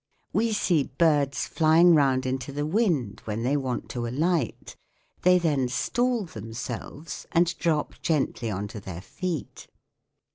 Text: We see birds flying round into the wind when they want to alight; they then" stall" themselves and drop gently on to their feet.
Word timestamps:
We 0.33 0.51
see 0.51 0.85
birds 0.97 1.45
flying 1.45 1.93
round 1.93 2.25
into 2.25 2.51
the 2.51 2.65
wind 2.65 3.21
when 3.25 3.43
they 3.43 3.55
want 3.55 3.87
to 3.89 4.07
alight; 4.07 4.75
they 5.21 5.37
then" 5.37 5.67
stall" 5.69 6.23
themselves 6.25 7.27
and 7.33 7.55
drop 7.59 7.93
gently 8.01 8.49
on 8.49 8.67
to 8.69 8.79
their 8.79 9.01
feet. 9.01 9.67